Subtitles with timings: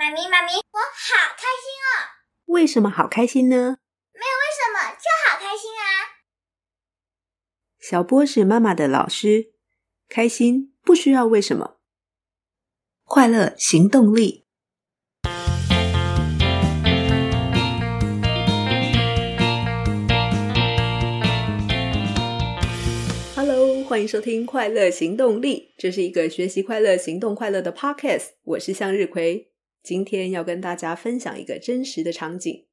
[0.00, 2.22] 妈咪，妈咪，我好开心哦！
[2.46, 3.78] 为什么好开心呢？
[4.12, 6.22] 没有为什么，就好开心啊！
[7.80, 9.54] 小波是妈妈的老师，
[10.08, 11.80] 开心不需要为什么，
[13.02, 14.46] 快乐行动力。
[23.34, 28.34] Hello，欢迎收听《快乐行动力》，这是一个学习快乐、行动快乐的 Podcast。
[28.44, 29.50] 我是向日葵。
[29.82, 32.66] 今天要跟大家分享一个真实的场景。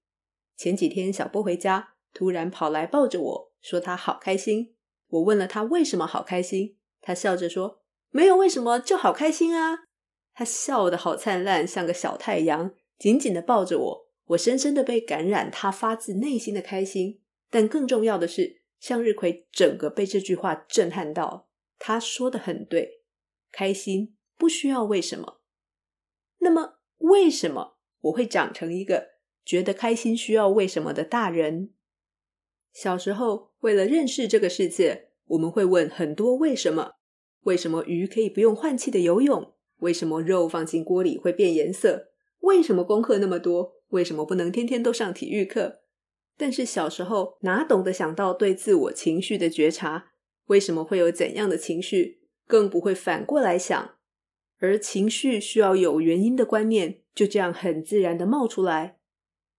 [0.58, 4.76] 前几天小波回家，突然跑来抱着我说他好开心。
[5.08, 9.88] 我问了他为什么好开心，他笑着说没有为什么，就好开心啊。
[10.34, 14.12] 他笑得好灿烂，像个小太阳，紧紧地抱着我。
[14.26, 17.22] 我深深地被感染，他发自内心的开心。
[17.50, 21.50] 但更重要的是，向日葵整个被这句话震撼到。
[21.78, 23.04] 他说得很对，
[23.52, 25.42] 开心不需要为什么。
[26.40, 26.80] 那么。
[27.00, 29.10] 为什么我会长成一个
[29.44, 31.72] 觉得开心需要为什么的大人？
[32.74, 36.94] 小时候，为了认识这个世界，我们会问很多为什么：
[37.44, 39.54] 为什么鱼可以不用换气的游泳？
[39.80, 42.10] 为什么肉放进锅里会变颜色？
[42.40, 43.76] 为什么功课那么多？
[43.90, 45.82] 为什么不能天天都上体育课？
[46.38, 50.12] 但是小时候哪懂得想到对自我情绪的觉察？
[50.48, 52.20] 为什么会有怎样的情绪？
[52.46, 53.95] 更不会反过来想。
[54.60, 58.98] 而情绪需要有原因的观念，就这样很自然的冒出来。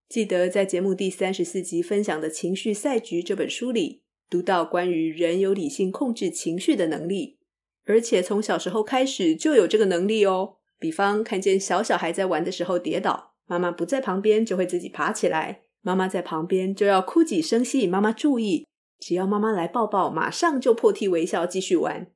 [0.08, 7.38] 记得在节目第三十四集分享的《情绪赛局》这本书里，读到关于人有理性控制情绪的能力，
[7.84, 10.56] 而且从小时候开始就有这个能力哦。
[10.78, 18.66] 比方看见小小孩在玩的时候跌倒，妈妈不在旁边就会自己爬起来；妈妈在旁边就要哭几声吸引妈妈注意，
[18.98, 22.10] 只要妈妈来抱抱，马上就破涕为笑继续玩。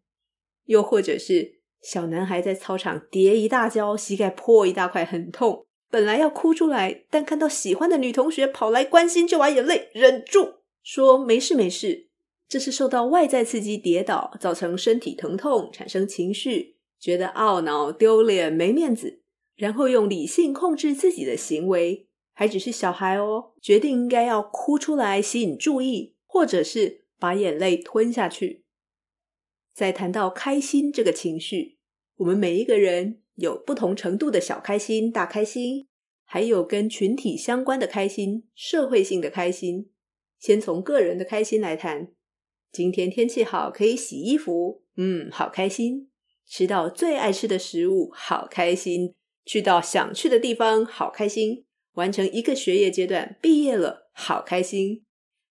[0.64, 1.59] 又或者是。
[1.82, 5.66] 小男孩在操场跌一大跤，膝盖破一大块，很痛。
[5.90, 12.06] 本来要哭出来，但看到喜欢的女同学跑来关心，就把眼泪忍住，说没事没事。
[12.48, 19.20] 这是受到外在刺激跌倒，造成身体疼痛，产生情绪，觉得懊恼、丢脸、没面子，
[19.56, 22.06] 然后用理性控制自己的行为。
[22.32, 28.59] 还只是小孩哦，决定应该要哭出来吸引注意，或者是把眼泪吞下去。
[29.72, 31.78] 在谈到开心这个情绪，
[32.16, 35.86] 我们每一个人有不同程度的小开心、大开心，
[36.24, 39.90] 还有跟群体相关的开心、社会性的开心。
[40.38, 42.12] 先从个人的开心来谈。
[42.72, 46.10] 今天天气好，可以洗衣服，嗯，好开心。
[46.46, 49.14] 吃到最爱吃的食物，好开心。
[49.44, 51.64] 去到想去的地方，好开心。
[51.94, 55.04] 完成一个学业阶段，毕业了，好开心。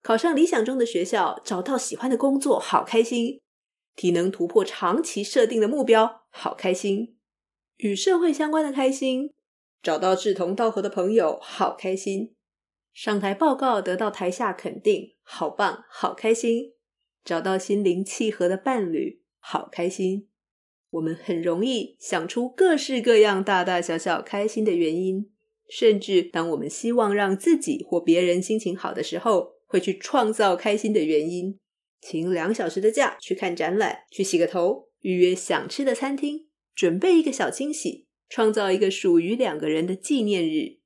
[0.03, 3.39] 考上理想中的学校，找到喜欢的工作，好开心。
[3.97, 7.15] 体能突破长期设定的目标，好开心；
[7.77, 9.33] 与社会相关的开心，
[9.81, 12.33] 找到志同道合的朋友，好开心；
[12.93, 16.73] 上台报告得到台下肯定，好棒，好开心；
[17.25, 20.29] 找到心灵契合的伴侣，好开心。
[20.91, 25.31] 我们很容易想出各式各样大大小小开心的原因，
[25.67, 31.59] 甚至当我们希望让自己或别人心情好的时候，会去创造开心的原因。
[32.01, 40.77] 请两小时的假去看展览，去洗个头，预约想吃的餐厅，准备一个小惊喜，创造一个属于两个人的纪念日。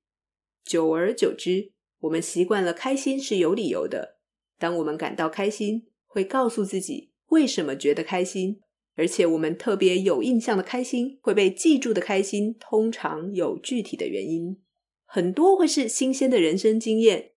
[0.64, 4.18] 久而久之，我们习惯了开心是有理由的。
[4.58, 8.62] 当我们感到开心，会告诉自己为什么觉得开心，
[8.96, 14.62] 而且我们特别有印象的开心，会被记住的开心，通常有具体的原因，
[15.06, 17.32] 很多会是新鲜的人生经验。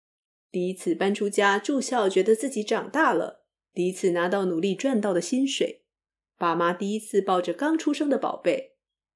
[0.51, 3.44] 第一次搬出家住校，觉得自己长大了。
[3.75, 5.83] 第一次拿到努力赚到的薪水，
[6.37, 8.71] 爸妈第一次抱着刚出生的宝贝，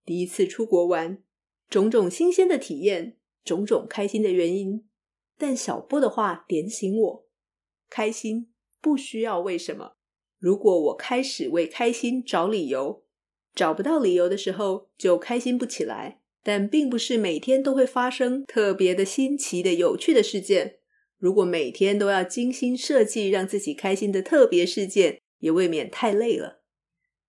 [0.06, 1.24] 第一次出国玩，
[1.70, 4.86] 种种新鲜的体验，种种开心的原因。
[5.38, 7.28] 但小波的话点醒我：
[7.90, 9.94] 开心不需要为什么。
[10.38, 13.06] 如果我开始为开心找理由，
[13.56, 16.20] 找不到理由的时候，就开心不起来。
[16.42, 20.79] 但并不是每天都会发生特别的新奇的有趣的事件。
[21.20, 26.64] 如果每天都要精心设计让自己开心的特别事件，也未免太累了。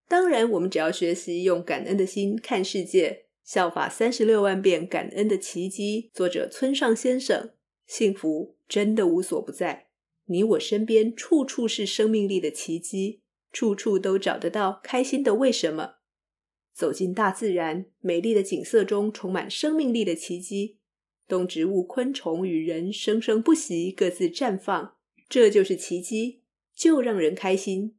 [0.08, 6.10] 当然，我们只要学习用感恩的心看世界，效法三十六万遍感恩的奇迹。
[6.14, 7.50] 作者村上先生，
[7.86, 9.88] 幸福真的无所不在，
[10.26, 13.22] 你我身边处处是生命力的奇迹，
[13.52, 15.94] 处处都找得到开心的为什么。
[16.72, 20.78] 走进大自然，美丽的景色中充满生命力的奇迹。
[21.30, 24.96] 动植物、昆虫与人生生不息，各自绽放，
[25.28, 26.42] 这就是奇迹，
[26.74, 27.96] 就让人开心。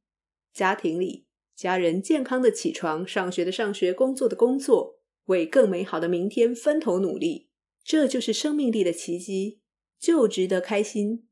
[0.53, 1.25] 家庭里，
[1.55, 7.49] 家人健康的起床、上学的上学、工作的工作，为更美好的明天分头努力，
[7.83, 9.61] 这就是生命力的奇迹，
[9.97, 11.27] 就值得开心。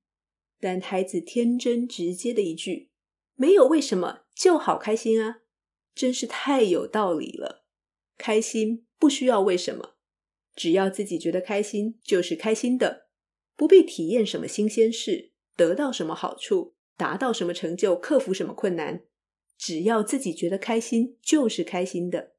[0.60, 2.90] 但孩子天真直接的一句
[3.36, 5.42] “没有为什么，就好开心啊”，
[5.94, 7.66] 真是太有道理了。
[8.18, 9.96] 开心不需要为什么，
[10.56, 13.08] 只要自己觉得开心就是开心的，
[13.56, 19.04] 不必体验什么新鲜事，得到什么好处，达到什么成就，克服什么困难，
[19.58, 22.34] 只要自己觉得开心就是开心的。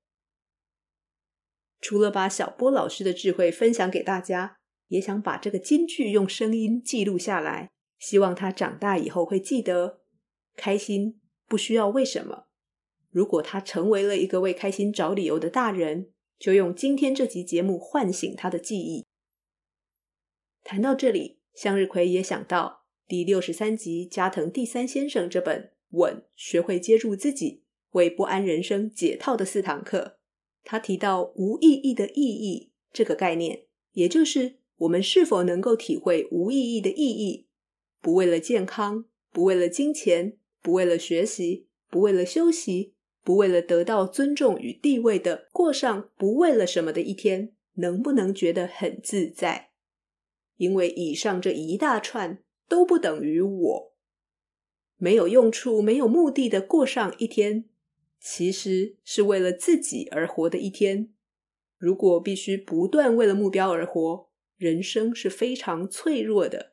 [1.80, 4.58] 除了把小波老师的智慧分享给大家，
[4.88, 10.02] 也想把这个金句用声音记录下来，希望他长大以后会记得：
[10.56, 12.48] 开心不需要为什么。
[13.10, 16.10] 如果他成为了一个为开心找理由的大人，
[16.40, 19.04] 就用今天这集节目唤醒他的记忆。
[20.64, 29.98] 谈到这里，向日葵也想到第六十三集加藤第三先生这本《稳：学会接住自己，为不安人生解套的四堂课》。
[30.64, 37.48] 他提到“无意义的意义”这个概念，也就是我们是否能够体会无意义的意义，
[38.00, 42.94] 不为了健康，不为了金钱，不为了学习，不为了休息，
[43.30, 49.70] 不为了得到尊重与地位的过上不为了什么的一天，能不能觉得很自在？
[50.56, 53.92] 因为以上这一大串都不等于我，
[54.96, 57.66] 没有用处、没有目的的过上一天。
[58.18, 61.10] 其实是为了自己而活的一天。
[61.78, 66.72] 如果必须不断为了目标而活，人生是非常脆弱的。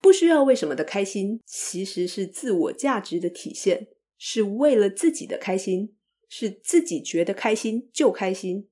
[0.00, 3.86] 不需要为什么的开心，其实是自我价值的体现，
[4.16, 5.96] 是为了自己的开心，
[6.28, 8.68] 是自己觉得开心就开心。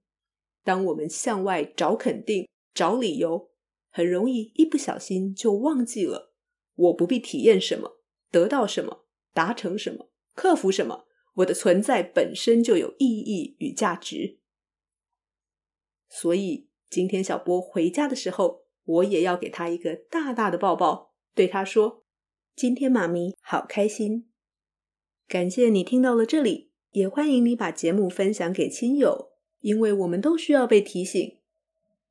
[0.62, 3.50] 当我们向外找肯定、找理由，
[3.91, 6.32] 很容易一不小心就忘记了，
[6.75, 8.00] 我不必体验什么，
[8.31, 11.06] 得到什么，达成什么，克服什么。
[11.35, 14.38] 我的存在本身就有意义与价值，
[16.08, 22.05] 所以今天小波回家的时候，我也要给他一个大大的抱抱，对他说
[22.55, 24.31] ：“今天妈咪好开心。”
[25.29, 29.31] 感谢你听到了这里，也欢迎你把节目分享给亲友，
[29.61, 31.38] 因为我们都需要被提醒，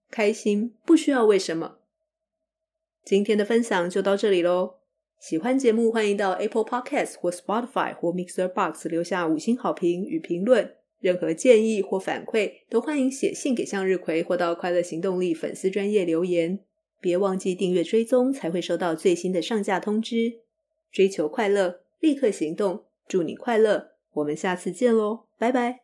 [0.10, 1.78] 开心不需要为什么。
[3.06, 4.76] 今天的分享就到这里喽。
[5.20, 10.76] 喜欢节目，欢迎到 Apple Podcast 或 Spotify 或 Mixer Box 留下五星好评与评论。
[11.00, 16.60] 任何建议或反馈，都欢迎写信给向日葵或到快乐行动力粉丝专业留言。
[17.00, 20.40] 别忘记订阅追踪，才会收到最新的上架通知。
[20.92, 23.92] 追求快乐，立刻行动，祝你快乐！
[24.14, 25.84] 我们下次见喽，拜拜。